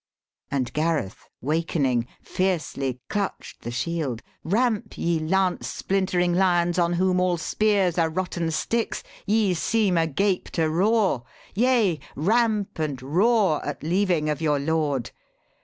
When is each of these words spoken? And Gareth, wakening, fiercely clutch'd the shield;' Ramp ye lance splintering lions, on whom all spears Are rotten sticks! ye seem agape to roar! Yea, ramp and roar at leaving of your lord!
And 0.49 0.73
Gareth, 0.73 1.29
wakening, 1.41 2.07
fiercely 2.23 2.99
clutch'd 3.07 3.61
the 3.61 3.69
shield;' 3.69 4.23
Ramp 4.53 4.97
ye 4.97 5.19
lance 5.19 5.67
splintering 5.67 6.33
lions, 6.33 6.79
on 6.79 6.93
whom 6.93 7.19
all 7.19 7.37
spears 7.37 7.99
Are 7.99 8.09
rotten 8.09 8.49
sticks! 8.49 9.03
ye 9.27 9.53
seem 9.53 9.99
agape 9.99 10.49
to 10.53 10.71
roar! 10.71 11.21
Yea, 11.53 11.99
ramp 12.15 12.79
and 12.79 12.99
roar 12.99 13.63
at 13.63 13.83
leaving 13.83 14.27
of 14.27 14.41
your 14.41 14.57
lord! 14.57 15.11